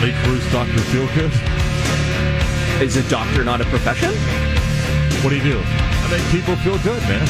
Motley 0.00 0.14
Crue's 0.22 0.50
Dr. 0.50 0.80
Feelgood. 0.88 1.30
Is 2.80 2.96
a 2.96 3.06
doctor 3.10 3.44
not 3.44 3.60
a 3.60 3.64
profession? 3.66 4.08
What 5.22 5.28
do 5.28 5.36
you 5.36 5.42
do? 5.42 5.60
I 5.62 6.08
make 6.10 6.22
people 6.30 6.56
feel 6.56 6.78
good, 6.78 7.02
man. 7.02 7.28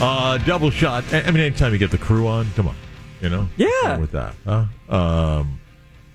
Uh, 0.00 0.38
double 0.38 0.70
shot. 0.70 1.04
I 1.12 1.30
mean, 1.30 1.42
anytime 1.42 1.74
you 1.74 1.78
get 1.78 1.90
the 1.90 1.98
crew 1.98 2.26
on, 2.26 2.46
come 2.56 2.68
on, 2.68 2.74
you 3.20 3.28
know. 3.28 3.46
Yeah. 3.58 3.98
With 3.98 4.12
that, 4.12 4.34
huh? 4.46 4.64
Um, 4.88 5.60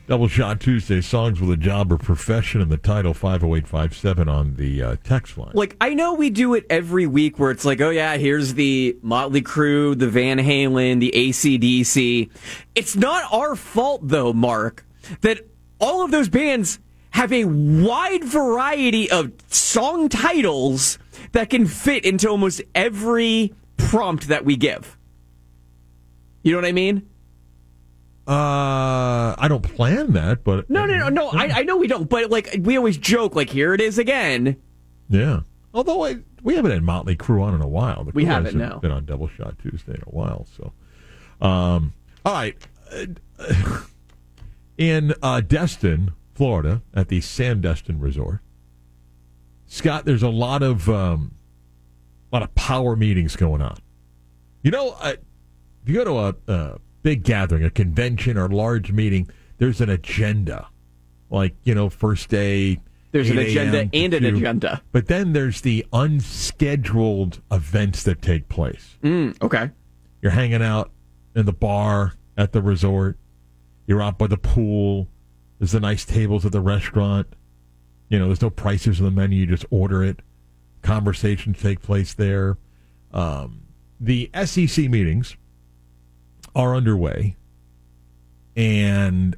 double 0.08 0.28
shot 0.28 0.60
Tuesday 0.60 1.02
songs 1.02 1.40
with 1.40 1.52
a 1.52 1.58
job 1.58 1.92
or 1.92 1.98
profession 1.98 2.62
and 2.62 2.72
the 2.72 2.78
title 2.78 3.14
five 3.14 3.42
zero 3.42 3.56
eight 3.56 3.68
five 3.68 3.96
seven 3.96 4.28
on 4.28 4.56
the 4.56 4.82
uh, 4.82 4.96
text 5.04 5.38
line. 5.38 5.52
Like 5.54 5.76
I 5.80 5.94
know 5.94 6.14
we 6.14 6.30
do 6.30 6.54
it 6.54 6.66
every 6.70 7.08
week 7.08 7.40
where 7.40 7.52
it's 7.52 7.66
like, 7.66 7.82
oh 7.82 7.90
yeah, 7.90 8.18
here's 8.18 8.54
the 8.56 8.98
Motley 9.02 9.42
Crue, 9.42 9.98
the 9.98 10.10
Van 10.10 10.38
Halen, 10.38 11.00
the 11.00 11.12
ACDC. 11.16 12.30
It's 12.76 12.96
not 12.96 13.32
our 13.32 13.56
fault 13.56 14.08
though, 14.08 14.34
Mark, 14.34 14.86
that 15.22 15.48
all 15.80 16.04
of 16.04 16.12
those 16.12 16.30
bands 16.30 16.80
have 17.12 17.32
a 17.34 17.46
wide 17.46 18.24
variety 18.24 19.10
of 19.12 19.32
song 19.48 20.10
titles 20.10 20.98
that 21.34 21.50
can 21.50 21.66
fit 21.66 22.06
into 22.06 22.30
almost 22.30 22.62
every 22.74 23.54
prompt 23.78 24.28
that 24.28 24.46
we 24.46 24.56
give. 24.56 24.98
You 26.44 26.54
know 26.54 26.58
what 26.58 26.66
I 26.66 26.72
mean? 26.72 27.08
Uh, 28.28 29.36
I 29.38 29.48
don't 29.50 29.64
plan 29.64 30.14
that, 30.14 30.44
but 30.44 30.70
No, 30.70 30.86
no, 30.86 30.96
no, 30.98 31.10
no. 31.10 31.30
I, 31.30 31.60
I 31.60 31.64
know 31.64 31.78
we 31.78 31.88
don't, 31.88 32.08
but 32.08 32.30
like 32.30 32.56
we 32.60 32.78
always 32.78 32.98
joke, 32.98 33.36
like 33.36 33.50
here 33.50 33.74
it 33.74 33.82
is 33.82 33.98
again. 33.98 34.58
Yeah. 35.10 35.42
Although 35.74 36.06
I, 36.06 36.18
we 36.44 36.56
haven't 36.56 36.72
had 36.72 36.84
Motley 36.84 37.16
Crue 37.16 37.42
on 37.42 37.56
in 37.56 37.62
a 37.62 37.68
while. 37.68 38.04
The 38.04 38.12
We 38.12 38.26
haven't, 38.26 38.60
hasn't. 38.60 38.82
Been 38.82 38.92
on 38.92 39.06
Double 39.06 39.28
Shot 39.28 39.58
Tuesday 39.60 39.94
in 39.94 40.02
a 40.06 40.12
while. 40.12 40.46
So, 40.56 40.72
um, 41.46 41.94
all 42.26 42.34
right. 42.34 42.58
Uh, 42.92 43.82
In 44.78 45.14
uh, 45.22 45.42
Destin, 45.42 46.12
Florida, 46.34 46.82
at 46.94 47.08
the 47.08 47.20
Sandestin 47.20 48.02
Resort, 48.02 48.40
Scott, 49.68 50.06
there's 50.06 50.24
a 50.24 50.30
lot 50.30 50.64
of 50.64 50.90
um, 50.90 51.36
a 52.32 52.36
lot 52.36 52.42
of 52.42 52.56
power 52.56 52.96
meetings 52.96 53.36
going 53.36 53.62
on. 53.62 53.78
You 54.64 54.72
know, 54.72 54.96
uh, 55.00 55.14
if 55.84 55.90
you 55.90 55.94
go 55.96 56.04
to 56.04 56.18
a, 56.18 56.36
a 56.52 56.80
big 57.04 57.24
gathering, 57.24 57.64
a 57.64 57.70
convention 57.70 58.38
or 58.38 58.48
large 58.50 58.92
meeting, 58.92 59.30
there's 59.58 59.82
an 59.82 59.90
agenda. 59.90 60.68
Like 61.30 61.56
you 61.64 61.74
know, 61.74 61.90
first 61.90 62.30
day. 62.30 62.80
There's 63.12 63.30
an 63.30 63.38
agenda 63.38 63.90
and 63.94 64.14
an 64.14 64.24
2. 64.24 64.38
agenda. 64.38 64.82
But 64.92 65.08
then 65.08 65.34
there's 65.34 65.62
the 65.62 65.86
unscheduled 65.92 67.42
events 67.52 68.04
that 68.04 68.22
take 68.22 68.48
place. 68.48 68.98
Mm, 69.04 69.42
okay. 69.42 69.70
You're 70.22 70.32
hanging 70.32 70.62
out 70.62 70.92
in 71.36 71.46
the 71.46 71.54
bar 71.54 72.14
at 72.38 72.54
the 72.54 72.62
resort. 72.62 73.18
You're 73.86 74.02
out 74.02 74.18
by 74.18 74.28
the 74.28 74.38
pool. 74.38 75.10
There's 75.60 75.74
the 75.74 75.80
nice 75.82 76.06
tables 76.06 76.46
at 76.46 76.54
the 76.54 76.62
restaurant. 76.62 77.28
You 78.08 78.20
know, 78.20 78.28
there's 78.28 78.42
no 78.42 78.50
prices 78.50 79.00
on 79.00 79.06
the 79.06 79.12
menu. 79.12 79.40
You 79.40 79.46
just 79.46 79.66
order 79.70 80.04
it. 80.04 80.22
Conversations 80.82 81.62
take 81.62 81.82
place 81.82 82.14
there. 82.14 82.58
Um, 83.14 83.64
the 84.00 84.30
SEC 84.46 84.90
meetings 84.90 85.36
are 86.56 86.76
underway. 86.76 87.36
And 88.56 89.36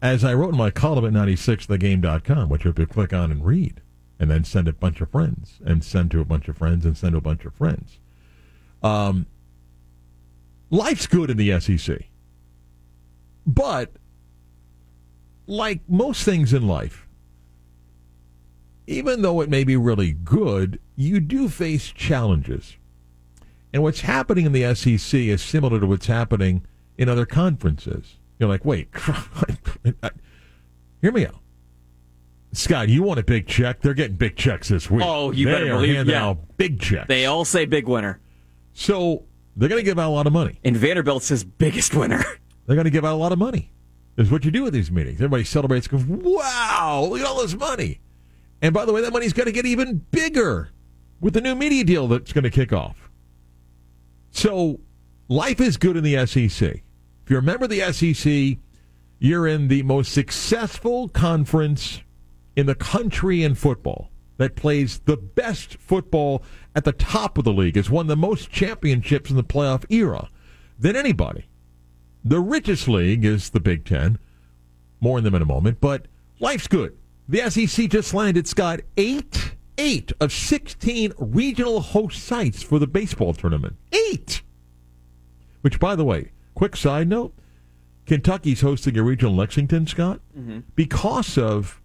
as 0.00 0.24
I 0.24 0.34
wrote 0.34 0.50
in 0.50 0.58
my 0.58 0.70
column 0.70 1.04
at 1.04 1.12
96thegame.com, 1.12 2.48
which 2.48 2.64
you 2.64 2.72
click 2.72 3.12
on 3.12 3.30
and 3.30 3.44
read, 3.44 3.80
and 4.18 4.30
then 4.30 4.44
send 4.44 4.68
a 4.68 4.72
bunch 4.72 5.00
of 5.00 5.10
friends, 5.10 5.58
and 5.64 5.82
send 5.82 6.10
to 6.10 6.20
a 6.20 6.24
bunch 6.24 6.48
of 6.48 6.58
friends, 6.58 6.84
and 6.84 6.96
send 6.96 7.12
to 7.12 7.18
a 7.18 7.22
bunch 7.22 7.44
of 7.44 7.54
friends. 7.54 7.98
Um, 8.82 9.26
life's 10.70 11.06
good 11.06 11.30
in 11.30 11.36
the 11.36 11.58
SEC. 11.60 12.02
But, 13.46 13.92
like 15.46 15.80
most 15.88 16.24
things 16.24 16.52
in 16.52 16.66
life, 16.66 17.06
even 18.86 19.22
though 19.22 19.40
it 19.40 19.48
may 19.48 19.64
be 19.64 19.76
really 19.76 20.12
good, 20.12 20.80
you 20.96 21.20
do 21.20 21.48
face 21.48 21.92
challenges. 21.92 22.76
And 23.72 23.82
what's 23.82 24.02
happening 24.02 24.46
in 24.46 24.52
the 24.52 24.74
SEC 24.74 25.14
is 25.18 25.42
similar 25.42 25.80
to 25.80 25.86
what's 25.86 26.06
happening 26.06 26.64
in 26.98 27.08
other 27.08 27.26
conferences. 27.26 28.16
You're 28.38 28.48
like, 28.48 28.64
wait, 28.64 28.88
hear 31.00 31.12
me 31.12 31.26
out. 31.26 31.36
Scott, 32.52 32.88
you 32.90 33.02
want 33.02 33.18
a 33.18 33.22
big 33.22 33.46
check? 33.46 33.80
They're 33.80 33.94
getting 33.94 34.16
big 34.16 34.36
checks 34.36 34.68
this 34.68 34.90
week. 34.90 35.02
Oh, 35.04 35.30
you 35.30 35.46
they 35.46 35.52
better 35.52 35.66
believe- 35.70 36.06
yeah. 36.06 36.26
out 36.26 36.56
big 36.58 36.80
checks. 36.80 37.08
They 37.08 37.24
all 37.26 37.44
say 37.44 37.64
big 37.64 37.88
winner. 37.88 38.20
so 38.74 39.24
they're 39.56 39.68
going 39.68 39.80
to 39.80 39.84
give 39.84 39.98
out 39.98 40.08
a 40.08 40.14
lot 40.14 40.26
of 40.26 40.32
money. 40.32 40.58
And 40.64 40.76
Vanderbilt 40.76 41.22
says 41.22 41.44
biggest 41.44 41.94
winner. 41.94 42.22
They're 42.66 42.76
going 42.76 42.84
to 42.84 42.90
give 42.90 43.04
out 43.04 43.14
a 43.14 43.16
lot 43.16 43.32
of 43.32 43.38
money. 43.38 43.72
Is 44.16 44.30
what 44.30 44.44
you 44.44 44.50
do 44.50 44.62
with 44.62 44.72
these 44.72 44.90
meetings. 44.90 45.16
Everybody 45.16 45.44
celebrates. 45.44 45.88
Goes, 45.88 46.04
wow! 46.06 47.06
Look 47.10 47.20
at 47.20 47.26
all 47.26 47.42
this 47.42 47.54
money. 47.54 48.00
And 48.62 48.72
by 48.72 48.84
the 48.84 48.92
way, 48.92 49.00
that 49.02 49.12
money's 49.12 49.32
going 49.32 49.46
to 49.46 49.52
get 49.52 49.66
even 49.66 49.98
bigger 50.10 50.70
with 51.20 51.34
the 51.34 51.40
new 51.40 51.54
media 51.54 51.84
deal 51.84 52.08
that's 52.08 52.32
going 52.32 52.44
to 52.44 52.50
kick 52.50 52.72
off. 52.72 53.01
So, 54.32 54.80
life 55.28 55.60
is 55.60 55.76
good 55.76 55.96
in 55.96 56.02
the 56.02 56.26
SEC. 56.26 56.62
If 56.62 57.30
you're 57.30 57.38
a 57.38 57.42
member 57.42 57.64
of 57.64 57.70
the 57.70 57.92
SEC, 57.92 58.58
you're 59.18 59.46
in 59.46 59.68
the 59.68 59.82
most 59.84 60.12
successful 60.12 61.08
conference 61.08 62.00
in 62.56 62.66
the 62.66 62.74
country 62.74 63.44
in 63.44 63.54
football 63.54 64.10
that 64.38 64.56
plays 64.56 64.98
the 65.00 65.16
best 65.16 65.76
football 65.76 66.42
at 66.74 66.84
the 66.84 66.92
top 66.92 67.38
of 67.38 67.44
the 67.44 67.52
league. 67.52 67.76
It's 67.76 67.90
won 67.90 68.08
the 68.08 68.16
most 68.16 68.50
championships 68.50 69.30
in 69.30 69.36
the 69.36 69.44
playoff 69.44 69.84
era 69.90 70.28
than 70.78 70.96
anybody. 70.96 71.46
The 72.24 72.40
richest 72.40 72.88
league 72.88 73.24
is 73.24 73.50
the 73.50 73.60
Big 73.60 73.84
Ten. 73.84 74.18
More 75.00 75.18
on 75.18 75.24
them 75.24 75.34
in 75.34 75.42
a 75.42 75.46
moment, 75.46 75.80
but 75.80 76.06
life's 76.40 76.66
good. 76.66 76.96
The 77.28 77.50
SEC 77.50 77.88
just 77.90 78.14
landed, 78.14 78.48
Scott, 78.48 78.80
eight, 78.96 79.54
eight 79.78 80.12
of 80.20 80.32
16 80.32 81.12
regional 81.18 81.80
host 81.80 82.22
sites 82.22 82.62
for 82.62 82.78
the 82.78 82.86
baseball 82.86 83.34
tournament. 83.34 83.76
Eight! 83.92 84.42
Which, 85.62 85.78
by 85.80 85.96
the 85.96 86.04
way, 86.04 86.32
quick 86.54 86.76
side 86.76 87.08
note 87.08 87.34
Kentucky's 88.06 88.60
hosting 88.60 88.98
a 88.98 89.02
regional 89.02 89.34
Lexington, 89.34 89.86
Scott, 89.86 90.20
mm-hmm. 90.36 90.60
because 90.74 91.38
of 91.38 91.80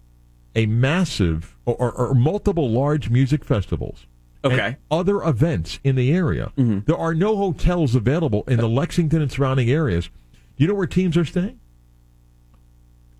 a 0.56 0.66
massive 0.66 1.56
or, 1.64 1.74
or, 1.76 1.92
or 1.92 2.14
multiple 2.14 2.68
large 2.70 3.08
music 3.10 3.44
festivals. 3.44 4.06
and 4.42 4.52
Okay. 4.52 4.76
other 4.90 5.22
events 5.22 5.78
in 5.84 5.94
the 5.94 6.12
area. 6.12 6.52
Mm-hmm. 6.56 6.80
There 6.86 6.96
are 6.96 7.14
no 7.14 7.36
hotels 7.36 7.94
available 7.94 8.42
in 8.48 8.58
the 8.58 8.68
Lexington 8.68 9.22
and 9.22 9.30
surrounding 9.30 9.70
areas. 9.70 10.10
You 10.56 10.66
know 10.66 10.74
where 10.74 10.86
teams 10.88 11.16
are 11.16 11.24
staying? 11.24 11.60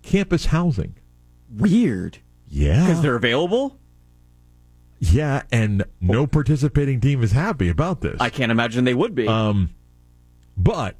Campus 0.01 0.47
housing. 0.47 0.95
Weird. 1.49 2.17
Yeah. 2.47 2.85
Because 2.85 3.01
they're 3.01 3.15
available? 3.15 3.77
Yeah, 4.99 5.43
and 5.51 5.85
no 6.01 6.27
participating 6.27 6.99
team 6.99 7.23
is 7.23 7.31
happy 7.31 7.69
about 7.69 8.01
this. 8.01 8.17
I 8.19 8.29
can't 8.29 8.51
imagine 8.51 8.83
they 8.83 8.93
would 8.93 9.15
be. 9.15 9.27
Um, 9.27 9.69
but 10.57 10.95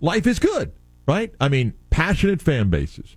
life 0.00 0.26
is 0.26 0.38
good, 0.38 0.72
right? 1.06 1.34
I 1.40 1.48
mean, 1.48 1.74
passionate 1.90 2.42
fan 2.42 2.68
bases, 2.68 3.16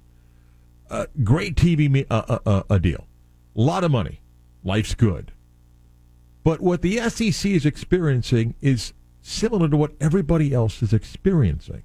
uh, 0.89 1.07
great 1.23 1.55
TV 1.55 1.89
me- 1.89 2.05
uh, 2.09 2.23
uh, 2.27 2.39
uh, 2.45 2.63
a 2.69 2.79
deal, 2.79 3.07
a 3.55 3.61
lot 3.61 3.83
of 3.83 3.91
money. 3.91 4.21
Life's 4.63 4.95
good. 4.95 5.31
But 6.43 6.61
what 6.61 6.81
the 6.81 6.97
SEC 7.09 7.51
is 7.51 7.65
experiencing 7.65 8.55
is 8.61 8.93
similar 9.21 9.67
to 9.67 9.75
what 9.77 9.93
everybody 9.99 10.53
else 10.53 10.81
is 10.83 10.93
experiencing, 10.93 11.83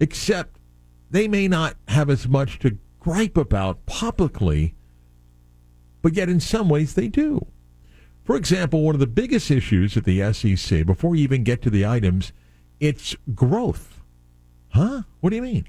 except 0.00 0.58
they 1.10 1.28
may 1.28 1.48
not 1.48 1.76
have 1.88 2.08
as 2.08 2.26
much 2.28 2.58
to 2.60 2.78
gripe 3.00 3.36
about 3.36 3.84
publicly, 3.84 4.74
but 6.02 6.14
yet 6.14 6.28
in 6.28 6.40
some 6.40 6.68
ways 6.68 6.94
they 6.94 7.08
do. 7.08 7.46
For 8.24 8.36
example, 8.36 8.82
one 8.82 8.94
of 8.94 9.00
the 9.00 9.06
biggest 9.06 9.50
issues 9.50 9.96
at 9.96 10.04
the 10.04 10.32
SEC, 10.32 10.84
before 10.86 11.16
you 11.16 11.22
even 11.24 11.42
get 11.42 11.62
to 11.62 11.70
the 11.70 11.86
items, 11.86 12.32
it's 12.78 13.16
growth. 13.34 14.00
Huh? 14.70 15.02
What 15.20 15.30
do 15.30 15.36
you 15.36 15.42
mean? 15.42 15.66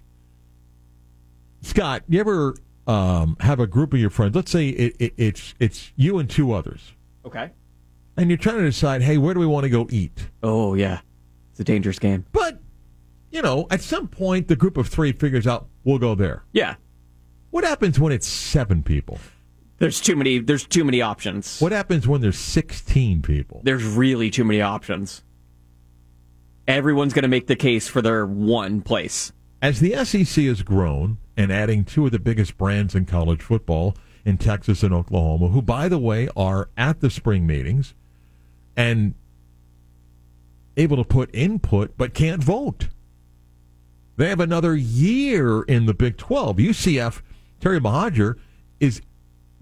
Scott, 1.61 2.03
you 2.07 2.19
ever 2.19 2.55
um, 2.87 3.37
have 3.39 3.59
a 3.59 3.67
group 3.67 3.93
of 3.93 3.99
your 3.99 4.09
friends. 4.09 4.35
Let's 4.35 4.51
say 4.51 4.69
it, 4.69 4.95
it, 4.99 5.13
it's 5.17 5.53
it's 5.59 5.91
you 5.95 6.19
and 6.19 6.29
two 6.29 6.51
others, 6.51 6.93
Okay. 7.25 7.51
and 8.17 8.29
you're 8.29 8.37
trying 8.37 8.57
to 8.57 8.65
decide, 8.65 9.01
hey, 9.01 9.17
where 9.17 9.33
do 9.33 9.39
we 9.39 9.45
want 9.45 9.63
to 9.63 9.69
go 9.69 9.87
eat? 9.89 10.27
Oh 10.41 10.73
yeah, 10.73 10.99
it's 11.51 11.59
a 11.59 11.63
dangerous 11.63 11.99
game. 11.99 12.25
But 12.33 12.59
you 13.31 13.41
know, 13.41 13.65
at 13.71 13.81
some 13.81 14.07
point, 14.07 14.47
the 14.47 14.55
group 14.55 14.77
of 14.77 14.87
three 14.89 15.11
figures 15.13 15.47
out 15.47 15.67
we'll 15.83 15.99
go 15.99 16.15
there. 16.15 16.43
Yeah. 16.51 16.75
What 17.51 17.63
happens 17.63 17.99
when 17.99 18.11
it's 18.11 18.27
seven 18.27 18.83
people? 18.83 19.19
There's 19.79 19.99
too 19.99 20.15
many. 20.15 20.39
There's 20.39 20.65
too 20.65 20.83
many 20.83 21.01
options. 21.01 21.59
What 21.59 21.71
happens 21.71 22.07
when 22.07 22.21
there's 22.21 22.37
16 22.37 23.21
people? 23.21 23.61
There's 23.63 23.83
really 23.83 24.29
too 24.29 24.43
many 24.43 24.61
options. 24.61 25.23
Everyone's 26.67 27.13
going 27.13 27.23
to 27.23 27.29
make 27.29 27.47
the 27.47 27.55
case 27.55 27.87
for 27.87 28.01
their 28.01 28.25
one 28.25 28.81
place. 28.81 29.33
As 29.61 29.79
the 29.79 30.05
SEC 30.05 30.45
has 30.45 30.61
grown 30.61 31.17
and 31.35 31.51
adding 31.51 31.83
two 31.83 32.05
of 32.05 32.11
the 32.11 32.19
biggest 32.19 32.57
brands 32.57 32.95
in 32.95 33.05
college 33.05 33.41
football 33.41 33.95
in 34.25 34.37
Texas 34.37 34.83
and 34.83 34.93
Oklahoma, 34.93 35.49
who, 35.49 35.61
by 35.61 35.89
the 35.89 35.99
way, 35.99 36.29
are 36.35 36.69
at 36.77 37.01
the 37.01 37.09
spring 37.09 37.45
meetings 37.45 37.93
and 38.77 39.13
able 40.77 40.97
to 40.97 41.03
put 41.03 41.29
input 41.33 41.97
but 41.97 42.13
can't 42.13 42.43
vote. 42.43 42.87
They 44.15 44.29
have 44.29 44.39
another 44.39 44.75
year 44.75 45.63
in 45.63 45.85
the 45.85 45.93
Big 45.93 46.17
12. 46.17 46.57
UCF, 46.57 47.21
Terry 47.59 47.79
Mohajir, 47.79 48.35
is 48.79 49.01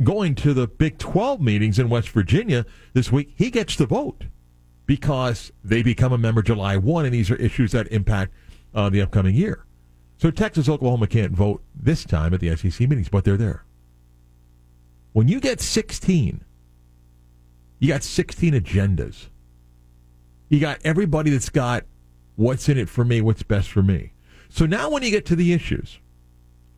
going 0.03 0.36
to 0.36 0.53
the 0.53 0.68
Big 0.68 0.98
12 0.98 1.42
meetings 1.42 1.80
in 1.80 1.89
West 1.89 2.09
Virginia 2.09 2.65
this 2.94 3.12
week. 3.12 3.33
He 3.36 3.50
gets 3.50 3.75
to 3.77 3.86
vote 3.86 4.25
because 4.86 5.51
they 5.63 5.83
become 5.83 6.12
a 6.12 6.18
member 6.18 6.42
July 6.42 6.77
1, 6.77 7.06
and 7.06 7.13
these 7.13 7.31
are 7.31 7.36
issues 7.36 7.71
that 7.71 7.88
impact 7.88 8.33
uh, 8.74 8.89
the 8.89 9.01
upcoming 9.01 9.36
year. 9.36 9.65
So 10.18 10.31
Texas, 10.31 10.69
Oklahoma 10.69 11.07
can't 11.07 11.31
vote 11.31 11.63
this 11.74 12.03
time 12.03 12.33
at 12.33 12.39
the 12.39 12.56
SEC 12.56 12.88
meetings, 12.88 13.09
but 13.09 13.24
they're 13.24 13.38
there. 13.38 13.65
When 15.13 15.27
you 15.27 15.39
get 15.39 15.59
16, 15.59 16.44
you 17.80 17.88
got 17.88 18.03
16 18.03 18.53
agendas. 18.53 19.30
You 20.50 20.59
got 20.59 20.80
everybody 20.83 21.31
that's 21.31 21.50
got 21.50 21.86
what's 22.36 22.69
in 22.69 22.77
it 22.77 22.89
for 22.89 23.03
me, 23.03 23.21
what's 23.21 23.44
best 23.44 23.69
for 23.69 23.81
me. 23.81 24.13
So 24.50 24.65
now 24.65 24.89
when 24.89 25.03
you 25.03 25.09
get 25.09 25.25
to 25.27 25.36
the 25.36 25.53
issues, 25.53 26.00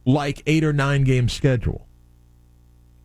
like 0.05 0.41
eight 0.45 0.63
or 0.63 0.73
nine 0.73 1.03
game 1.03 1.27
schedule, 1.27 1.87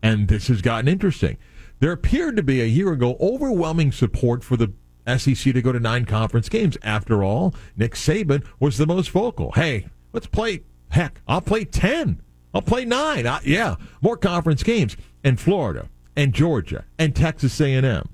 and 0.03 0.29
this 0.29 0.49
has 0.49 0.63
gotten 0.63 0.89
interesting. 0.89 1.37
There 1.81 1.93
appeared 1.93 2.37
to 2.37 2.43
be 2.43 2.61
a 2.61 2.67
year 2.67 2.93
ago 2.93 3.17
overwhelming 3.21 3.93
support 3.93 4.43
for 4.43 4.57
the 4.57 4.73
SEC 5.07 5.55
to 5.55 5.63
go 5.63 5.73
to 5.73 5.81
nine 5.81 6.05
conference 6.05 6.49
games. 6.49 6.77
After 6.83 7.23
all, 7.23 7.55
Nick 7.77 7.95
Saban 7.95 8.45
was 8.61 8.79
the 8.79 8.87
most 8.87 9.11
vocal. 9.11 9.53
Hey, 9.53 9.87
let's 10.13 10.27
play. 10.27 10.63
Heck, 10.91 11.21
I'll 11.29 11.41
play 11.41 11.65
ten. 11.65 12.21
I'll 12.53 12.63
play 12.63 12.85
nine. 12.85 13.27
I, 13.27 13.41
yeah, 13.45 13.77
more 14.01 14.17
conference 14.17 14.63
games. 14.63 14.97
And 15.23 15.39
Florida, 15.39 15.89
and 16.17 16.33
Georgia, 16.33 16.85
and 16.99 17.15
Texas 17.15 17.61
A&M, 17.61 18.09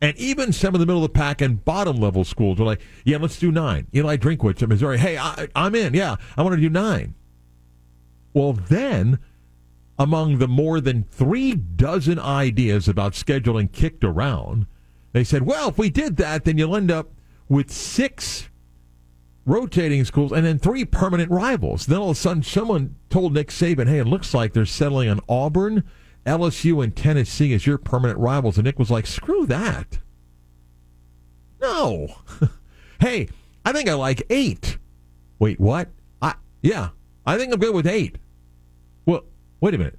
and 0.00 0.16
even 0.16 0.52
some 0.52 0.74
of 0.74 0.80
the 0.80 0.86
middle 0.86 1.04
of 1.04 1.12
the 1.12 1.18
pack 1.18 1.40
and 1.40 1.64
bottom 1.64 1.96
level 1.96 2.24
schools 2.24 2.60
are 2.60 2.64
like, 2.64 2.80
yeah, 3.04 3.16
let's 3.16 3.38
do 3.38 3.50
nine. 3.50 3.86
Eli 3.94 4.16
Drinkwitz 4.16 4.62
at 4.62 4.68
Missouri. 4.68 4.98
Hey, 4.98 5.18
I, 5.18 5.48
I'm 5.56 5.74
in. 5.74 5.94
Yeah, 5.94 6.16
I 6.36 6.42
want 6.42 6.54
to 6.54 6.60
do 6.60 6.70
nine. 6.70 7.14
Well, 8.32 8.52
then 8.52 9.18
among 9.98 10.38
the 10.38 10.48
more 10.48 10.80
than 10.80 11.04
three 11.04 11.54
dozen 11.54 12.18
ideas 12.18 12.88
about 12.88 13.14
scheduling 13.14 13.70
kicked 13.72 14.04
around, 14.04 14.66
they 15.12 15.24
said, 15.24 15.42
well, 15.42 15.70
if 15.70 15.78
we 15.78 15.90
did 15.90 16.16
that, 16.18 16.44
then 16.44 16.58
you'll 16.58 16.76
end 16.76 16.90
up 16.90 17.10
with 17.48 17.70
six 17.70 18.48
rotating 19.44 20.04
schools 20.04 20.30
and 20.30 20.44
then 20.44 20.58
three 20.58 20.84
permanent 20.84 21.30
rivals. 21.30 21.86
Then 21.86 21.98
all 21.98 22.10
of 22.10 22.16
a 22.16 22.20
sudden, 22.20 22.42
someone 22.42 22.96
told 23.10 23.32
Nick 23.32 23.48
Saban, 23.48 23.88
hey, 23.88 23.98
it 23.98 24.06
looks 24.06 24.34
like 24.34 24.52
they're 24.52 24.66
settling 24.66 25.08
on 25.08 25.20
Auburn, 25.28 25.84
LSU, 26.26 26.84
and 26.84 26.94
Tennessee 26.94 27.54
as 27.54 27.66
your 27.66 27.78
permanent 27.78 28.18
rivals. 28.18 28.58
And 28.58 28.66
Nick 28.66 28.78
was 28.78 28.90
like, 28.90 29.06
screw 29.06 29.46
that. 29.46 29.98
No. 31.60 32.08
hey, 33.00 33.28
I 33.64 33.72
think 33.72 33.88
I 33.88 33.94
like 33.94 34.22
eight. 34.30 34.78
Wait, 35.38 35.58
what? 35.58 35.88
I 36.20 36.34
Yeah, 36.62 36.90
I 37.26 37.36
think 37.36 37.52
I'm 37.52 37.58
good 37.58 37.74
with 37.74 37.86
eight. 37.86 38.18
Wait 39.60 39.74
a 39.74 39.78
minute. 39.78 39.98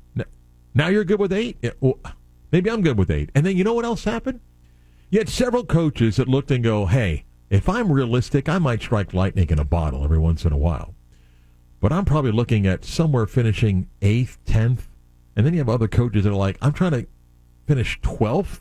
Now 0.74 0.88
you're 0.88 1.04
good 1.04 1.20
with 1.20 1.34
eight? 1.34 1.58
Well, 1.80 2.00
maybe 2.52 2.70
I'm 2.70 2.82
good 2.82 2.98
with 2.98 3.12
eight. 3.12 3.32
And 3.36 3.46
then 3.46 3.58
you 3.58 3.64
know 3.64 3.74
what 3.74 3.86
else 3.86 4.04
happened? 4.04 4.40
You 5.10 5.20
had 5.20 5.30
several 5.30 5.66
coaches 5.66 6.18
that 6.18 6.28
looked 6.28 6.52
and 6.52 6.64
go, 6.64 6.86
hey, 6.86 7.26
if 7.50 7.68
I'm 7.68 7.92
realistic, 7.92 8.48
I 8.48 8.60
might 8.60 8.82
strike 8.82 9.14
lightning 9.14 9.50
in 9.50 9.60
a 9.60 9.66
bottle 9.66 10.04
every 10.04 10.20
once 10.20 10.46
in 10.46 10.54
a 10.54 10.58
while. 10.58 10.94
But 11.80 11.92
I'm 11.92 12.06
probably 12.06 12.32
looking 12.32 12.68
at 12.68 12.86
somewhere 12.86 13.26
finishing 13.26 13.90
eighth, 14.02 14.38
tenth. 14.46 14.88
And 15.36 15.46
then 15.46 15.54
you 15.54 15.60
have 15.60 15.70
other 15.70 15.88
coaches 15.88 16.26
that 16.26 16.32
are 16.32 16.36
like, 16.36 16.58
I'm 16.62 16.74
trying 16.74 16.92
to 16.92 17.08
finish 17.66 18.00
12th. 18.02 18.60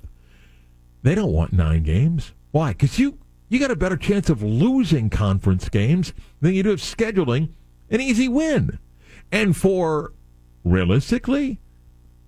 They 1.03 1.15
don't 1.15 1.33
want 1.33 1.53
nine 1.53 1.83
games. 1.83 2.33
Why? 2.51 2.71
Because 2.73 2.99
you, 2.99 3.19
you 3.49 3.59
got 3.59 3.71
a 3.71 3.77
better 3.77 3.97
chance 3.97 4.31
of 4.31 4.43
losing 4.43 5.11
conference 5.11 5.69
games 5.69 6.13
than 6.41 6.55
you 6.55 6.63
do 6.63 6.73
of 6.73 6.81
scheduling 6.81 7.51
an 7.91 8.01
easy 8.01 8.29
win. 8.29 8.79
And 9.31 9.57
for 9.57 10.13
realistically, 10.65 11.61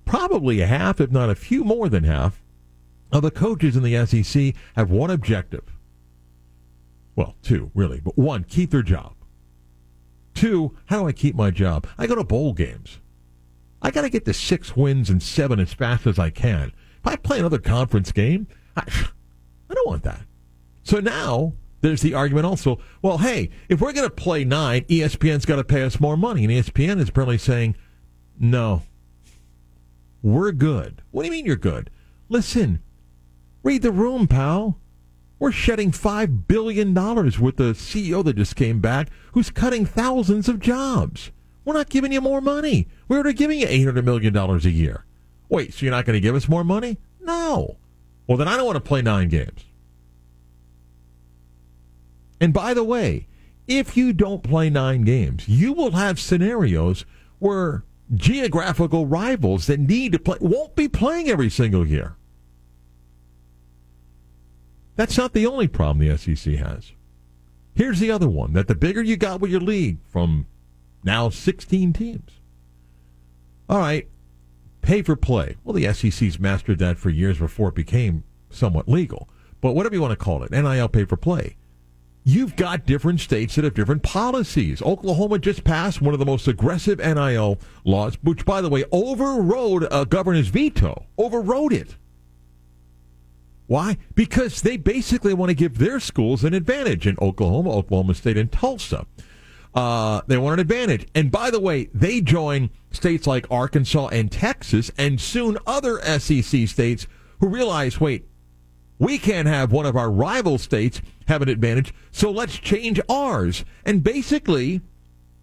probably 0.04 0.60
a 0.60 0.66
half, 0.66 1.00
if 1.00 1.10
not 1.10 1.30
a 1.30 1.34
few 1.34 1.64
more 1.64 1.88
than 1.88 2.04
half, 2.04 2.42
of 3.12 3.22
the 3.22 3.30
coaches 3.30 3.76
in 3.76 3.82
the 3.82 4.06
SEC 4.06 4.54
have 4.76 4.90
one 4.90 5.10
objective. 5.10 5.64
Well, 7.16 7.36
two, 7.42 7.70
really, 7.74 8.00
but 8.00 8.16
one, 8.16 8.44
keep 8.44 8.70
their 8.70 8.82
job. 8.82 9.14
Two, 10.34 10.76
how 10.86 11.00
do 11.00 11.08
I 11.08 11.12
keep 11.12 11.34
my 11.34 11.50
job? 11.50 11.86
I 11.98 12.06
go 12.06 12.14
to 12.14 12.24
bowl 12.24 12.52
games. 12.52 12.98
I 13.82 13.90
got 13.90 14.02
to 14.02 14.10
get 14.10 14.24
to 14.26 14.34
six 14.34 14.76
wins 14.76 15.10
and 15.10 15.22
seven 15.22 15.58
as 15.58 15.72
fast 15.72 16.06
as 16.06 16.18
I 16.18 16.30
can. 16.30 16.72
If 17.00 17.06
I 17.06 17.16
play 17.16 17.38
another 17.38 17.58
conference 17.58 18.12
game, 18.12 18.46
I, 18.76 18.82
I 19.68 19.74
don't 19.74 19.88
want 19.88 20.02
that. 20.04 20.22
So 20.82 21.00
now 21.00 21.54
there's 21.80 22.02
the 22.02 22.14
argument 22.14 22.46
also. 22.46 22.78
Well, 23.02 23.18
hey, 23.18 23.50
if 23.68 23.80
we're 23.80 23.92
going 23.92 24.08
to 24.08 24.14
play 24.14 24.44
nine, 24.44 24.82
ESPN's 24.82 25.46
got 25.46 25.56
to 25.56 25.64
pay 25.64 25.82
us 25.82 26.00
more 26.00 26.16
money, 26.16 26.44
and 26.44 26.52
ESPN 26.52 27.00
is 27.00 27.08
apparently 27.08 27.38
saying, 27.38 27.76
no, 28.40 28.82
we're 30.22 30.50
good. 30.50 31.02
What 31.10 31.22
do 31.22 31.26
you 31.26 31.32
mean 31.32 31.46
you're 31.46 31.56
good? 31.56 31.90
Listen, 32.28 32.82
read 33.62 33.82
the 33.82 33.92
room, 33.92 34.26
pal. 34.26 34.78
We're 35.38 35.52
shedding 35.52 35.92
$5 35.92 36.46
billion 36.48 36.92
with 36.92 37.56
the 37.56 37.72
CEO 37.72 38.24
that 38.24 38.36
just 38.36 38.56
came 38.56 38.80
back 38.80 39.08
who's 39.32 39.50
cutting 39.50 39.86
thousands 39.86 40.48
of 40.48 40.58
jobs. 40.60 41.30
We're 41.64 41.74
not 41.74 41.88
giving 41.88 42.12
you 42.12 42.20
more 42.20 42.40
money. 42.40 42.88
We're 43.08 43.18
already 43.18 43.34
giving 43.34 43.60
you 43.60 43.66
$800 43.66 44.04
million 44.04 44.36
a 44.36 44.56
year. 44.68 45.04
Wait, 45.48 45.72
so 45.72 45.84
you're 45.84 45.94
not 45.94 46.04
going 46.04 46.14
to 46.14 46.20
give 46.20 46.34
us 46.34 46.48
more 46.48 46.64
money? 46.64 46.98
No. 47.20 47.76
Well, 48.26 48.38
then 48.38 48.48
I 48.48 48.56
don't 48.56 48.66
want 48.66 48.76
to 48.76 48.80
play 48.80 49.02
nine 49.02 49.28
games. 49.28 49.64
And 52.40 52.54
by 52.54 52.72
the 52.72 52.84
way, 52.84 53.26
if 53.66 53.96
you 53.96 54.12
don't 54.12 54.42
play 54.42 54.70
nine 54.70 55.02
games, 55.02 55.48
you 55.48 55.72
will 55.72 55.92
have 55.92 56.18
scenarios 56.18 57.04
where 57.38 57.84
geographical 58.14 59.06
rivals 59.06 59.66
that 59.66 59.80
need 59.80 60.12
to 60.12 60.18
play 60.18 60.38
won't 60.40 60.74
be 60.74 60.88
playing 60.88 61.28
every 61.28 61.50
single 61.50 61.86
year. 61.86 62.16
That's 64.96 65.16
not 65.16 65.32
the 65.32 65.46
only 65.46 65.68
problem 65.68 66.06
the 66.06 66.16
SEC 66.18 66.54
has. 66.54 66.92
Here's 67.74 68.00
the 68.00 68.10
other 68.10 68.28
one 68.28 68.52
that 68.52 68.68
the 68.68 68.74
bigger 68.74 69.02
you 69.02 69.16
got 69.16 69.40
with 69.40 69.50
your 69.50 69.60
league 69.60 69.98
from 70.06 70.46
now 71.04 71.30
16 71.30 71.92
teams. 71.92 72.40
All 73.68 73.78
right, 73.78 74.08
pay 74.82 75.02
for 75.02 75.16
play. 75.16 75.56
Well, 75.64 75.74
the 75.74 75.92
SEC's 75.92 76.38
mastered 76.38 76.78
that 76.80 76.98
for 76.98 77.10
years 77.10 77.38
before 77.38 77.68
it 77.68 77.74
became 77.74 78.24
somewhat 78.50 78.88
legal. 78.88 79.28
But 79.60 79.72
whatever 79.72 79.94
you 79.94 80.02
want 80.02 80.12
to 80.18 80.22
call 80.22 80.42
it, 80.42 80.50
NIL 80.50 80.88
pay 80.88 81.04
for 81.04 81.16
play. 81.16 81.56
You've 82.22 82.54
got 82.54 82.84
different 82.84 83.20
states 83.20 83.54
that 83.54 83.64
have 83.64 83.74
different 83.74 84.02
policies. 84.02 84.82
Oklahoma 84.82 85.38
just 85.38 85.64
passed 85.64 86.02
one 86.02 86.12
of 86.12 86.20
the 86.20 86.26
most 86.26 86.46
aggressive 86.46 86.98
NIL 86.98 87.58
laws, 87.84 88.18
which, 88.22 88.44
by 88.44 88.60
the 88.60 88.68
way, 88.68 88.84
overrode 88.92 89.88
a 89.90 90.04
governor's 90.04 90.48
veto. 90.48 91.06
Overrode 91.16 91.72
it. 91.72 91.96
Why? 93.66 93.96
Because 94.14 94.62
they 94.62 94.76
basically 94.76 95.32
want 95.32 95.50
to 95.50 95.54
give 95.54 95.78
their 95.78 96.00
schools 96.00 96.44
an 96.44 96.54
advantage 96.54 97.06
in 97.06 97.16
Oklahoma, 97.22 97.70
Oklahoma 97.70 98.14
State, 98.14 98.36
and 98.36 98.50
Tulsa. 98.50 99.06
Uh, 99.74 100.20
they 100.26 100.36
want 100.36 100.54
an 100.54 100.60
advantage. 100.60 101.06
And 101.14 101.30
by 101.30 101.50
the 101.50 101.60
way, 101.60 101.88
they 101.94 102.20
join 102.20 102.70
states 102.90 103.26
like 103.26 103.46
Arkansas 103.50 104.08
and 104.08 104.30
Texas, 104.30 104.90
and 104.98 105.20
soon 105.20 105.56
other 105.66 106.00
SEC 106.18 106.66
states 106.68 107.06
who 107.38 107.48
realize, 107.48 108.00
wait, 108.00 108.26
we 108.98 109.18
can't 109.18 109.48
have 109.48 109.72
one 109.72 109.86
of 109.86 109.96
our 109.96 110.10
rival 110.10 110.58
states 110.58 111.00
have 111.30 111.42
an 111.42 111.48
advantage, 111.48 111.94
so 112.10 112.30
let's 112.30 112.58
change 112.58 113.00
ours. 113.08 113.64
And 113.84 114.02
basically, 114.02 114.82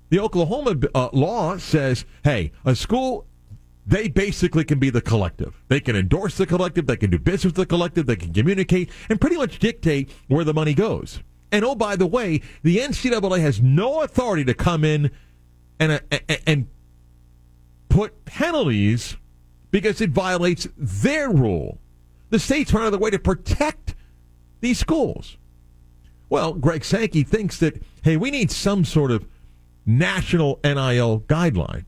the 0.09 0.19
Oklahoma 0.19 0.75
uh, 0.93 1.09
law 1.13 1.57
says, 1.57 2.05
hey, 2.23 2.51
a 2.65 2.75
school, 2.75 3.25
they 3.85 4.07
basically 4.07 4.65
can 4.65 4.79
be 4.79 4.89
the 4.89 5.01
collective. 5.01 5.63
They 5.69 5.79
can 5.79 5.95
endorse 5.95 6.37
the 6.37 6.45
collective, 6.45 6.87
they 6.87 6.97
can 6.97 7.09
do 7.09 7.19
business 7.19 7.45
with 7.45 7.55
the 7.55 7.65
collective, 7.65 8.05
they 8.05 8.15
can 8.17 8.33
communicate, 8.33 8.89
and 9.09 9.19
pretty 9.19 9.37
much 9.37 9.59
dictate 9.59 10.11
where 10.27 10.43
the 10.43 10.53
money 10.53 10.73
goes. 10.73 11.21
And 11.51 11.63
oh, 11.63 11.75
by 11.75 11.95
the 11.95 12.05
way, 12.05 12.41
the 12.63 12.77
NCAA 12.77 13.39
has 13.39 13.61
no 13.61 14.01
authority 14.01 14.43
to 14.45 14.53
come 14.53 14.83
in 14.83 15.09
and, 15.79 16.01
uh, 16.11 16.19
and 16.45 16.67
put 17.87 18.25
penalties 18.25 19.15
because 19.71 20.01
it 20.01 20.09
violates 20.09 20.67
their 20.77 21.29
rule. 21.29 21.79
The 22.29 22.39
states 22.39 22.73
are 22.73 22.81
another 22.81 22.97
way 22.97 23.09
to 23.11 23.19
protect 23.19 23.95
these 24.59 24.79
schools. 24.79 25.37
Well, 26.29 26.53
Greg 26.53 26.83
Sankey 26.83 27.23
thinks 27.23 27.57
that, 27.59 27.81
hey, 28.03 28.17
we 28.17 28.31
need 28.31 28.51
some 28.51 28.83
sort 28.83 29.11
of 29.11 29.25
national 29.85 30.59
NIL 30.63 31.21
guideline. 31.21 31.85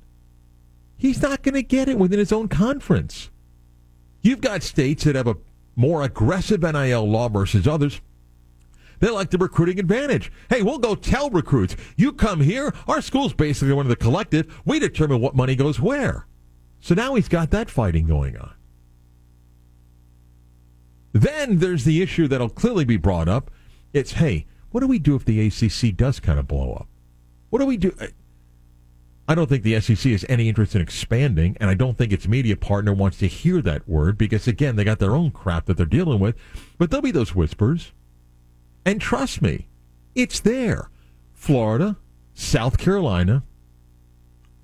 He's 0.97 1.21
not 1.21 1.43
going 1.43 1.55
to 1.55 1.63
get 1.63 1.89
it 1.89 1.97
within 1.97 2.19
his 2.19 2.31
own 2.31 2.47
conference. 2.47 3.29
You've 4.21 4.41
got 4.41 4.63
states 4.63 5.03
that 5.03 5.15
have 5.15 5.27
a 5.27 5.37
more 5.75 6.01
aggressive 6.03 6.61
NIL 6.61 7.09
law 7.09 7.29
versus 7.29 7.67
others. 7.67 8.01
They 8.99 9.09
like 9.09 9.29
the 9.29 9.37
recruiting 9.37 9.79
advantage. 9.79 10.31
Hey, 10.49 10.61
we'll 10.61 10.77
go 10.77 10.93
tell 10.93 11.29
recruits, 11.29 11.75
you 11.95 12.11
come 12.11 12.41
here, 12.41 12.73
our 12.87 13.01
school's 13.01 13.33
basically 13.33 13.73
one 13.73 13.85
of 13.85 13.89
the 13.89 13.95
collective. 13.95 14.61
We 14.65 14.79
determine 14.79 15.21
what 15.21 15.35
money 15.35 15.55
goes 15.55 15.79
where. 15.79 16.27
So 16.81 16.95
now 16.95 17.15
he's 17.15 17.29
got 17.29 17.51
that 17.51 17.69
fighting 17.69 18.07
going 18.07 18.37
on. 18.37 18.53
Then 21.13 21.57
there's 21.57 21.85
the 21.85 22.01
issue 22.01 22.27
that'll 22.27 22.49
clearly 22.49 22.85
be 22.85 22.97
brought 22.97 23.27
up. 23.27 23.49
It's, 23.93 24.13
hey, 24.13 24.45
what 24.71 24.81
do 24.81 24.87
we 24.87 24.99
do 24.99 25.15
if 25.15 25.25
the 25.25 25.47
ACC 25.47 25.95
does 25.95 26.19
kind 26.19 26.39
of 26.39 26.47
blow 26.47 26.73
up? 26.73 26.87
What 27.49 27.59
do 27.59 27.65
we 27.65 27.77
do? 27.77 27.95
I 29.27 29.35
don't 29.35 29.47
think 29.47 29.63
the 29.63 29.79
SEC 29.79 30.11
has 30.11 30.25
any 30.27 30.49
interest 30.49 30.75
in 30.75 30.81
expanding, 30.81 31.55
and 31.59 31.69
I 31.69 31.75
don't 31.75 31.97
think 31.97 32.11
its 32.11 32.27
media 32.27 32.55
partner 32.55 32.93
wants 32.93 33.19
to 33.19 33.27
hear 33.27 33.61
that 33.61 33.87
word 33.87 34.17
because, 34.17 34.47
again, 34.47 34.75
they 34.75 34.83
got 34.83 34.99
their 34.99 35.15
own 35.15 35.31
crap 35.31 35.65
that 35.65 35.77
they're 35.77 35.85
dealing 35.85 36.19
with. 36.19 36.35
But 36.77 36.89
there'll 36.89 37.03
be 37.03 37.11
those 37.11 37.35
whispers. 37.35 37.91
And 38.85 38.99
trust 38.99 39.41
me, 39.41 39.67
it's 40.15 40.39
there. 40.39 40.89
Florida, 41.33 41.97
South 42.33 42.77
Carolina 42.77 43.43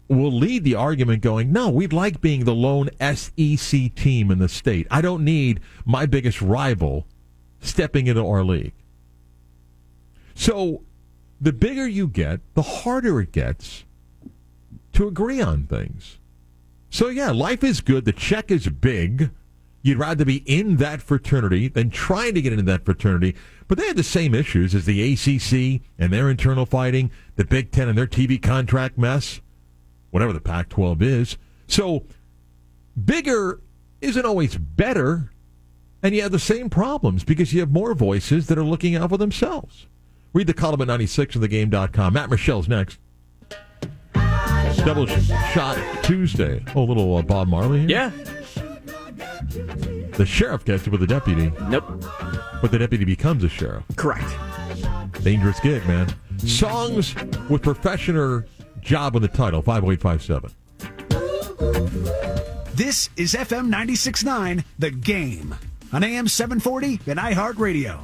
will 0.07 0.31
lead 0.31 0.63
the 0.63 0.75
argument 0.75 1.21
going, 1.21 1.51
no, 1.51 1.69
we'd 1.69 1.93
like 1.93 2.21
being 2.21 2.45
the 2.45 2.55
lone 2.55 2.89
SEC 2.99 3.93
team 3.95 4.31
in 4.31 4.39
the 4.39 4.49
state. 4.49 4.87
I 4.91 5.01
don't 5.01 5.23
need 5.23 5.59
my 5.85 6.05
biggest 6.05 6.41
rival 6.41 7.07
stepping 7.59 8.07
into 8.07 8.25
our 8.25 8.43
league. 8.43 8.73
So 10.35 10.83
the 11.41 11.53
bigger 11.53 11.87
you 11.87 12.07
get, 12.07 12.41
the 12.53 12.61
harder 12.61 13.19
it 13.19 13.31
gets 13.31 13.85
to 14.93 15.07
agree 15.07 15.41
on 15.41 15.63
things. 15.63 16.19
So, 16.89 17.09
yeah, 17.09 17.31
life 17.31 17.63
is 17.63 17.81
good. 17.81 18.05
The 18.05 18.13
check 18.13 18.51
is 18.51 18.67
big. 18.69 19.31
You'd 19.81 19.97
rather 19.97 20.23
be 20.23 20.37
in 20.45 20.77
that 20.77 21.01
fraternity 21.01 21.67
than 21.67 21.89
trying 21.89 22.33
to 22.35 22.41
get 22.41 22.53
into 22.53 22.65
that 22.65 22.85
fraternity. 22.85 23.35
But 23.67 23.77
they 23.77 23.87
had 23.87 23.97
the 23.97 24.03
same 24.03 24.33
issues 24.33 24.73
as 24.73 24.85
the 24.85 25.13
ACC 25.13 25.81
and 25.99 26.13
their 26.13 26.29
internal 26.29 26.65
fighting, 26.65 27.11
the 27.35 27.45
Big 27.45 27.71
Ten 27.71 27.89
and 27.89 27.97
their 27.97 28.07
TV 28.07 28.41
contract 28.41 28.97
mess, 28.97 29.41
whatever 30.11 30.31
the 30.31 30.39
Pac 30.39 30.69
12 30.69 31.01
is. 31.01 31.37
So, 31.67 32.05
bigger 33.03 33.61
isn't 34.01 34.25
always 34.25 34.57
better. 34.57 35.31
And 36.01 36.15
you 36.15 36.21
have 36.21 36.31
the 36.31 36.39
same 36.39 36.69
problems 36.69 37.23
because 37.23 37.53
you 37.53 37.59
have 37.59 37.71
more 37.71 37.93
voices 37.93 38.47
that 38.47 38.57
are 38.57 38.63
looking 38.63 38.95
out 38.95 39.09
for 39.09 39.17
themselves. 39.17 39.87
Read 40.35 40.47
the 40.47 40.53
column 40.53 40.81
at 40.81 40.87
96 40.87 41.37
of 41.37 41.43
thegame.com. 41.43 42.13
Matt 42.13 42.29
Michelle's 42.29 42.67
next. 42.67 42.99
Double 44.83 45.07
shot 45.07 45.77
Tuesday. 46.03 46.61
Oh, 46.75 46.83
little 46.83 47.15
uh, 47.15 47.21
Bob 47.21 47.47
Marley 47.47 47.79
here? 47.79 47.89
Yeah. 47.89 48.11
The 50.17 50.25
sheriff 50.25 50.65
gets 50.65 50.85
it 50.85 50.89
with 50.89 50.99
the 50.99 51.07
deputy, 51.07 51.53
Nope. 51.69 51.85
but 52.61 52.69
the 52.69 52.77
deputy 52.77 53.05
becomes 53.05 53.45
a 53.45 53.49
sheriff. 53.49 53.85
Correct. 53.95 54.29
Dangerous 55.23 55.61
gig, 55.61 55.87
man. 55.87 56.13
Songs 56.39 57.15
with 57.49 57.63
professional 57.63 58.43
job 58.81 59.15
in 59.15 59.21
the 59.21 59.29
title, 59.29 59.61
50857. 59.61 60.51
This 62.75 63.09
is 63.15 63.33
FM 63.35 63.73
96.9, 63.73 64.65
The 64.79 64.91
Game, 64.91 65.55
on 65.93 66.03
AM 66.03 66.27
740 66.27 66.99
and 67.07 67.19
iHeartRadio. 67.19 67.99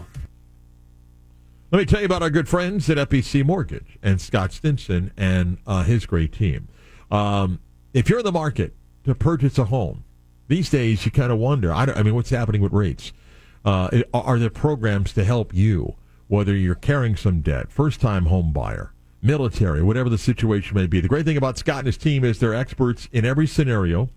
Let 1.72 1.80
me 1.80 1.86
tell 1.86 2.02
you 2.02 2.06
about 2.06 2.22
our 2.22 2.30
good 2.30 2.50
friends 2.50 2.90
at 2.90 2.98
FBC 2.98 3.46
Mortgage 3.46 3.98
and 4.04 4.20
Scott 4.20 4.52
Stinson 4.52 5.14
and 5.16 5.58
uh, 5.66 5.84
his 5.84 6.06
great 6.06 6.34
team. 6.34 6.68
Um, 7.10 7.62
if 7.94 8.10
you're 8.10 8.20
in 8.20 8.26
the 8.26 8.32
market 8.34 8.74
to 9.06 9.16
purchase 9.16 9.58
a 9.58 9.64
home, 9.64 10.04
these 10.50 10.70
days 10.70 11.06
you 11.06 11.12
kind 11.12 11.32
of 11.32 11.38
wonder. 11.38 11.74
I, 11.74 11.86
I, 11.86 12.04
mean, 12.04 12.14
what's 12.14 12.30
happening 12.30 12.62
with 12.62 12.74
rates? 12.74 13.14
Uh, 13.64 14.02
are 14.14 14.38
there 14.38 14.50
programs 14.50 15.14
to 15.14 15.24
help 15.24 15.54
you, 15.54 15.96
whether 16.28 16.54
you're 16.54 16.76
carrying 16.76 17.16
some 17.16 17.40
debt, 17.40 17.72
first-time 17.72 18.26
home 18.26 18.52
buyer, 18.52 18.92
military, 19.22 19.82
whatever 19.82 20.10
the 20.10 20.18
situation 20.18 20.76
may 20.76 20.88
be? 20.88 21.00
The 21.00 21.08
great 21.08 21.24
thing 21.24 21.38
about 21.38 21.58
Scott 21.58 21.80
and 21.80 21.86
his 21.86 21.98
team 21.98 22.26
is 22.26 22.40
they're 22.40 22.54
experts 22.54 23.08
in 23.14 23.24
every 23.24 23.48
scenario. 23.48 24.10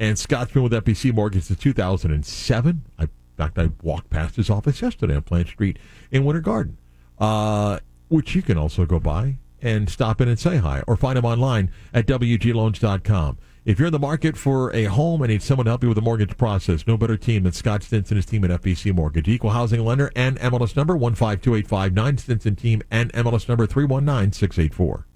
And 0.00 0.18
Scott's 0.18 0.50
been 0.50 0.64
with 0.64 0.72
FBC 0.72 1.14
Mortgage 1.14 1.44
since 1.44 1.60
2007. 1.60 2.84
I, 2.98 3.02
in 3.04 3.08
fact, 3.36 3.56
I 3.56 3.70
walked 3.84 4.10
past 4.10 4.34
his 4.34 4.50
office 4.50 4.82
yesterday 4.82 5.14
on 5.14 5.22
Plant 5.22 5.46
Street 5.46 5.78
in 6.10 6.24
Winter 6.24 6.40
Garden 6.40 6.76
uh, 7.18 7.78
which 8.08 8.34
you 8.34 8.42
can 8.42 8.58
also 8.58 8.84
go 8.86 8.98
by 8.98 9.38
and 9.60 9.90
stop 9.90 10.20
in 10.20 10.28
and 10.28 10.38
say 10.38 10.56
hi 10.58 10.82
or 10.86 10.96
find 10.96 11.16
them 11.16 11.24
online 11.24 11.70
at 11.92 12.06
WGLoans.com. 12.06 13.38
If 13.64 13.78
you're 13.78 13.88
in 13.88 13.92
the 13.92 13.98
market 13.98 14.36
for 14.36 14.74
a 14.74 14.84
home 14.84 15.20
and 15.20 15.30
need 15.30 15.42
someone 15.42 15.66
to 15.66 15.70
help 15.72 15.82
you 15.82 15.90
with 15.90 15.96
the 15.96 16.02
mortgage 16.02 16.36
process, 16.38 16.86
no 16.86 16.96
better 16.96 17.18
team 17.18 17.42
than 17.42 17.52
Scott 17.52 17.82
Stinson 17.82 18.14
and 18.14 18.24
his 18.24 18.26
team 18.26 18.44
at 18.44 18.62
FBC 18.62 18.94
Mortgage. 18.94 19.28
Equal 19.28 19.50
housing 19.50 19.84
lender 19.84 20.10
and 20.16 20.38
MLS 20.38 20.74
number 20.74 20.96
152859. 20.96 22.18
Stinson 22.18 22.56
team 22.56 22.82
and 22.90 23.12
MLS 23.12 23.46
number 23.46 23.66
319684. 23.66 25.08